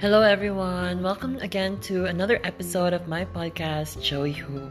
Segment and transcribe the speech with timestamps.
[0.00, 1.02] Hello, everyone.
[1.02, 4.70] Welcome again to another episode of my podcast, Joey Who.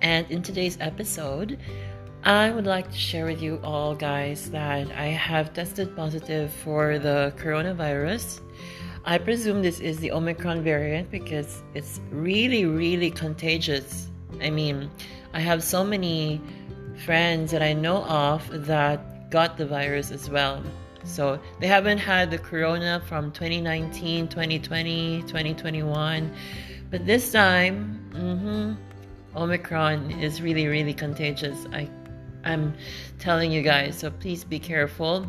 [0.00, 1.58] And in today's episode,
[2.24, 6.98] I would like to share with you all, guys, that I have tested positive for
[6.98, 8.40] the coronavirus.
[9.04, 14.08] I presume this is the Omicron variant because it's really, really contagious.
[14.40, 14.90] I mean,
[15.34, 16.40] I have so many
[17.04, 20.62] friends that I know of that got the virus as well.
[21.06, 26.32] So they haven't had the corona from 2019, 2020, 2021.
[26.90, 28.74] But this time, mm-hmm,
[29.36, 31.66] Omicron is really, really contagious.
[31.72, 31.88] I,
[32.44, 32.74] I'm
[33.18, 35.26] telling you guys, so please be careful.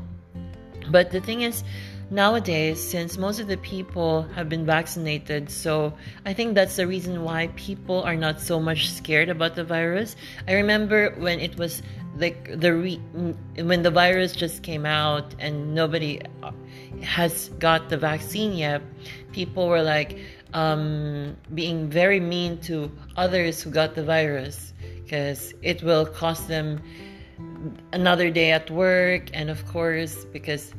[0.89, 1.63] But the thing is,
[2.09, 5.93] nowadays, since most of the people have been vaccinated, so
[6.25, 10.15] I think that's the reason why people are not so much scared about the virus.
[10.47, 11.81] I remember when it was
[12.17, 13.01] like the re-
[13.57, 16.51] when the virus just came out and nobody uh,
[17.01, 18.81] has got the vaccine yet,
[19.31, 20.19] people were like
[20.53, 26.81] um, being very mean to others who got the virus because it will cost them
[27.93, 30.73] another day at work and of course because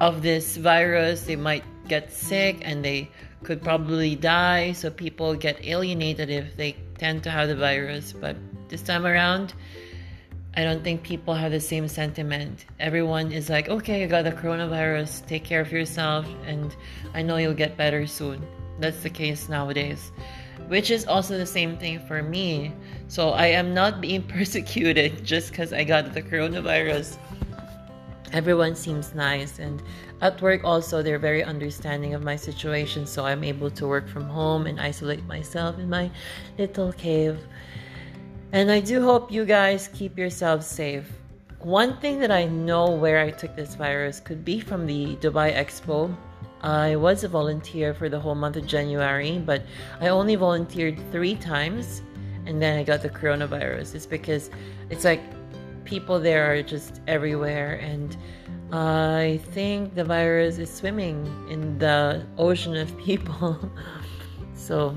[0.00, 3.10] of this virus, they might get sick and they
[3.42, 4.72] could probably die.
[4.72, 8.12] So people get alienated if they tend to have the virus.
[8.12, 8.36] But
[8.68, 9.54] this time around,
[10.56, 12.66] I don't think people have the same sentiment.
[12.80, 16.74] Everyone is like, okay, you got the coronavirus, take care of yourself, and
[17.14, 18.44] I know you'll get better soon.
[18.80, 20.10] That's the case nowadays,
[20.66, 22.72] which is also the same thing for me.
[23.06, 27.16] So I am not being persecuted just because I got the coronavirus
[28.32, 29.82] everyone seems nice and
[30.20, 34.28] at work also they're very understanding of my situation so i'm able to work from
[34.28, 36.08] home and isolate myself in my
[36.58, 37.38] little cave
[38.52, 41.08] and i do hope you guys keep yourselves safe
[41.60, 45.54] one thing that i know where i took this virus could be from the dubai
[45.54, 46.14] expo
[46.62, 49.62] i was a volunteer for the whole month of january but
[50.00, 52.02] i only volunteered three times
[52.46, 54.50] and then i got the coronavirus it's because
[54.90, 55.20] it's like
[55.84, 58.16] people there are just everywhere and
[58.72, 63.58] I think the virus is swimming in the ocean of people.
[64.54, 64.96] so,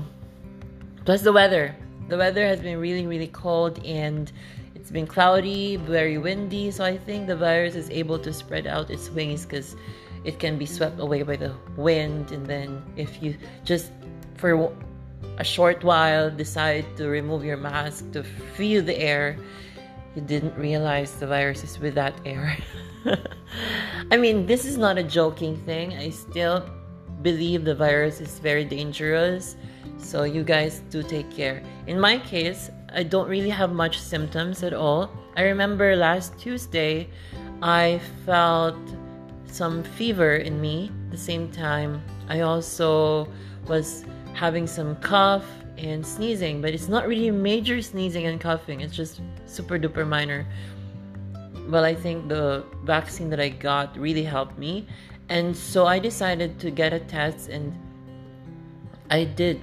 [1.04, 1.74] plus the weather.
[2.08, 4.30] The weather has been really, really cold and
[4.74, 6.70] it's been cloudy, very windy.
[6.70, 9.76] So, I think the virus is able to spread out its wings because
[10.24, 12.30] it can be swept away by the wind.
[12.32, 13.90] And then, if you just
[14.36, 14.70] for
[15.38, 19.38] a short while decide to remove your mask to feel the air,
[20.14, 22.56] you didn't realize the virus is with that air.
[24.10, 25.94] I mean, this is not a joking thing.
[25.94, 26.68] I still
[27.22, 29.56] believe the virus is very dangerous.
[29.98, 31.62] So you guys do take care.
[31.86, 35.10] In my case, I don't really have much symptoms at all.
[35.36, 37.08] I remember last Tuesday,
[37.62, 38.76] I felt
[39.46, 40.90] some fever in me.
[41.06, 43.28] At the same time, I also
[43.66, 44.04] was
[44.34, 45.46] having some cough
[45.76, 48.80] and sneezing, but it's not really major sneezing and coughing.
[48.80, 50.46] It's just super duper minor.
[51.68, 54.86] Well, I think the vaccine that I got really helped me.
[55.28, 57.72] And so I decided to get a test, and
[59.10, 59.58] I did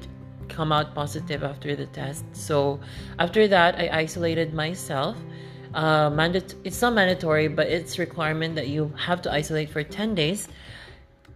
[0.52, 2.26] come out positive after the test.
[2.34, 2.80] So
[3.18, 5.18] after that, I isolated myself.
[5.74, 6.12] Uh,
[6.64, 10.48] it's not mandatory, but it's requirement that you have to isolate for 10 days.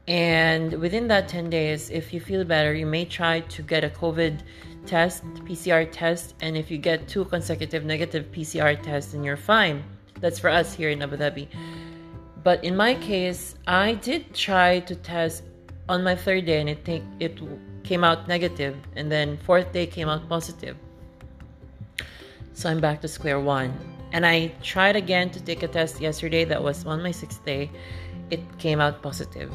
[0.08, 3.90] And within that 10 days, if you feel better, you may try to get a
[3.90, 4.42] COVID
[4.86, 9.84] test, PCR test, and if you get two consecutive negative PCR tests, then you're fine.
[10.20, 11.48] That's for us here in Abu Dhabi.
[12.44, 15.44] But in my case, I did try to test
[15.88, 17.40] on my third day, and it take, it
[17.84, 20.78] came out negative, and then fourth day came out positive.
[22.54, 23.74] So I'm back to square one.
[24.14, 26.46] And I tried again to take a test yesterday.
[26.46, 27.70] That was on my sixth day.
[28.32, 29.54] It came out positive.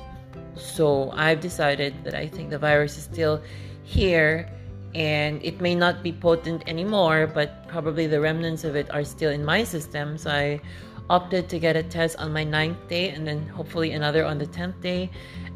[0.54, 3.40] So I've decided that I think the virus is still
[3.82, 4.50] here
[4.94, 9.30] and it may not be potent anymore, but probably the remnants of it are still
[9.30, 10.18] in my system.
[10.18, 10.60] So I
[11.08, 14.46] opted to get a test on my ninth day and then hopefully another on the
[14.46, 15.10] 10th day.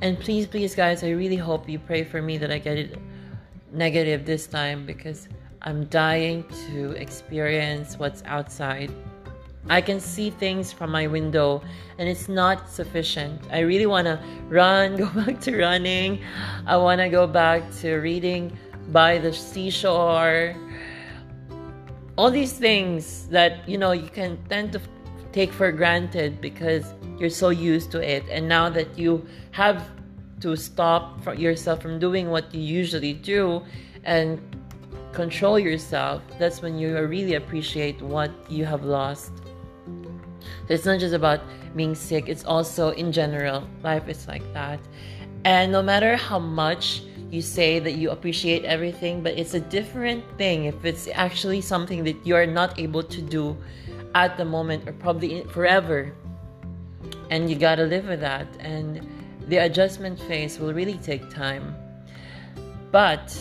[0.05, 2.99] And please, please, guys, I really hope you pray for me that I get it
[3.73, 5.31] negative this time because
[5.63, 8.93] I'm dying to experience what's outside.
[9.71, 11.63] I can see things from my window
[11.97, 13.41] and it's not sufficient.
[13.51, 16.23] I really want to run, go back to running.
[16.67, 18.59] I want to go back to reading
[18.93, 20.55] by the seashore.
[22.19, 24.83] All these things that you know you can tend to
[25.35, 26.85] take for granted because
[27.19, 29.91] you're so used to it and now that you have
[30.41, 31.05] to stop
[31.37, 33.63] yourself from doing what you usually do
[34.05, 34.41] and
[35.13, 39.33] control yourself that's when you really appreciate what you have lost
[40.67, 41.41] so it's not just about
[41.77, 43.69] being sick, it's also in general.
[43.83, 44.81] Life is like that.
[45.45, 50.25] And no matter how much you say that you appreciate everything, but it's a different
[50.39, 53.57] thing if it's actually something that you're not able to do
[54.15, 56.13] at the moment or probably forever.
[57.31, 58.47] And you gotta live with that.
[58.61, 59.07] And
[59.49, 61.75] the adjustment phase will really take time.
[62.91, 63.37] But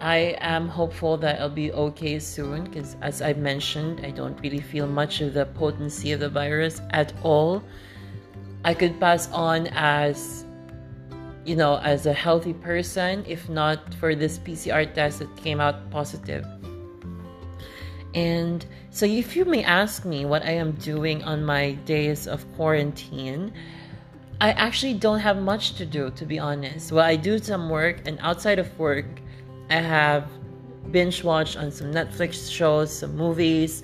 [0.00, 4.60] I am hopeful that I'll be okay soon because, as I mentioned, I don't really
[4.60, 7.62] feel much of the potency of the virus at all.
[8.64, 10.44] I could pass on as,
[11.44, 15.90] you know, as a healthy person if not for this PCR test that came out
[15.90, 16.46] positive.
[18.16, 22.50] And so, if you may ask me what I am doing on my days of
[22.56, 23.52] quarantine,
[24.40, 26.92] I actually don't have much to do, to be honest.
[26.92, 29.04] Well, I do some work, and outside of work,
[29.68, 30.30] I have
[30.90, 33.82] binge watched on some Netflix shows, some movies.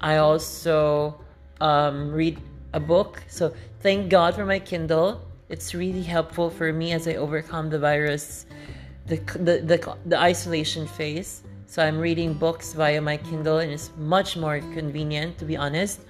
[0.00, 1.20] I also
[1.60, 2.38] um, read
[2.72, 3.22] a book.
[3.28, 5.20] So thank God for my Kindle.
[5.50, 8.46] It's really helpful for me as I overcome the virus,
[9.06, 11.42] the, the, the, the isolation phase.
[11.66, 16.00] So I'm reading books via my Kindle and it's much more convenient to be honest.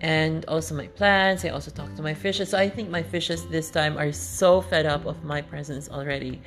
[0.00, 1.44] And also my plants.
[1.44, 2.50] I also talk to my fishes.
[2.50, 6.40] So I think my fishes this time are so fed up of my presence already.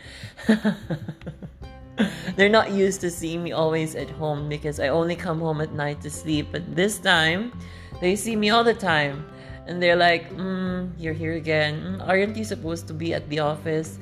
[2.36, 5.74] They're not used to seeing me always at home because I only come home at
[5.74, 6.48] night to sleep.
[6.52, 7.52] But this time,
[8.00, 9.26] they see me all the time.
[9.68, 12.00] And they're like, mm, you're here again.
[12.00, 14.00] Mm, aren't you supposed to be at the office?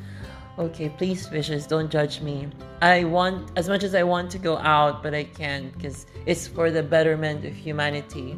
[0.59, 2.49] Okay, please, fishes, don't judge me.
[2.81, 6.49] I want, as much as I want to go out, but I can't because it's
[6.49, 8.37] for the betterment of humanity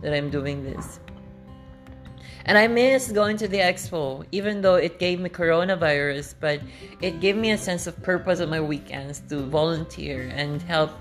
[0.00, 1.00] that I'm doing this.
[2.44, 6.60] And I miss going to the expo, even though it gave me coronavirus, but
[7.00, 10.92] it gave me a sense of purpose on my weekends to volunteer and help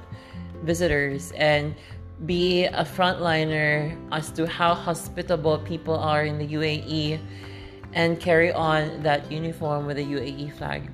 [0.64, 1.76] visitors and
[2.26, 7.20] be a frontliner as to how hospitable people are in the UAE
[7.98, 10.92] and carry on that uniform with the UAE flag.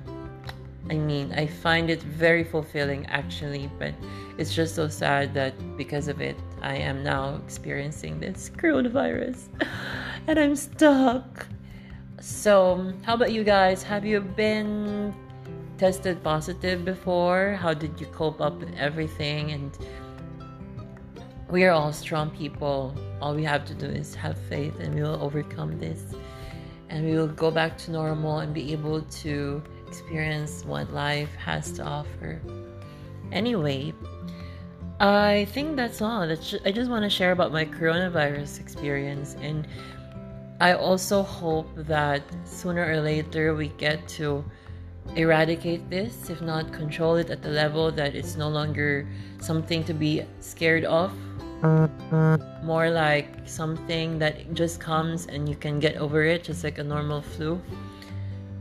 [0.88, 3.92] I mean, I find it very fulfilling actually, but
[4.38, 9.48] it's just so sad that because of it, I am now experiencing this coronavirus.
[10.26, 11.46] and I'm stuck.
[12.20, 13.82] So, how about you guys?
[13.82, 15.14] Have you been
[15.76, 17.58] tested positive before?
[17.60, 19.50] How did you cope up with everything?
[19.50, 19.76] And
[21.50, 22.94] we are all strong people.
[23.20, 26.14] All we have to do is have faith and we will overcome this.
[26.94, 31.72] And we will go back to normal and be able to experience what life has
[31.72, 32.40] to offer.
[33.32, 33.92] Anyway,
[35.00, 36.22] I think that's all.
[36.22, 39.66] I just want to share about my coronavirus experience and
[40.60, 44.44] I also hope that sooner or later we get to
[45.16, 49.06] eradicate this, if not control it at the level that it's no longer
[49.40, 51.12] something to be scared of.
[52.62, 56.84] More like something that just comes and you can get over it, just like a
[56.84, 57.60] normal flu.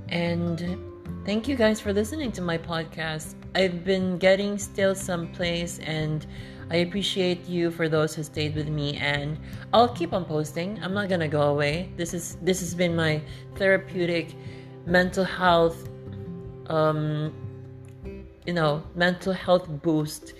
[0.09, 0.77] And
[1.25, 3.35] thank you guys for listening to my podcast.
[3.55, 6.25] I've been getting still some place and
[6.71, 9.37] I appreciate you for those who stayed with me and
[9.73, 10.81] I'll keep on posting.
[10.81, 11.91] I'm not gonna go away.
[11.97, 13.21] This is this has been my
[13.55, 14.33] therapeutic
[14.85, 15.89] mental health
[16.67, 17.33] um
[18.45, 20.33] you know mental health boost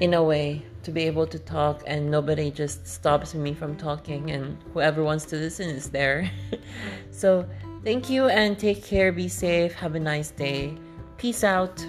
[0.00, 4.30] in a way to be able to talk and nobody just stops me from talking
[4.30, 6.30] and whoever wants to listen is there.
[7.10, 7.44] so
[7.82, 10.78] thank you and take care, be safe, have a nice day.
[11.18, 11.84] Peace out.